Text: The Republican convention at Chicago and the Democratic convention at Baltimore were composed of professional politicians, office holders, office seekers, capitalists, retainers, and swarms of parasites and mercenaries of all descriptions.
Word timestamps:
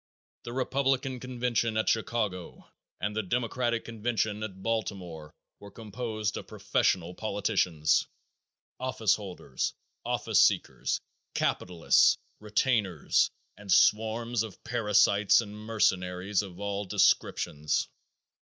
The 0.45 0.53
Republican 0.53 1.19
convention 1.19 1.77
at 1.77 1.87
Chicago 1.87 2.67
and 2.99 3.15
the 3.15 3.21
Democratic 3.21 3.85
convention 3.85 4.41
at 4.41 4.63
Baltimore 4.63 5.31
were 5.59 5.69
composed 5.69 6.37
of 6.37 6.47
professional 6.47 7.13
politicians, 7.13 8.07
office 8.79 9.13
holders, 9.13 9.75
office 10.03 10.41
seekers, 10.41 10.99
capitalists, 11.35 12.17
retainers, 12.39 13.29
and 13.55 13.71
swarms 13.71 14.41
of 14.41 14.63
parasites 14.63 15.39
and 15.39 15.55
mercenaries 15.55 16.41
of 16.41 16.59
all 16.59 16.85
descriptions. 16.85 17.87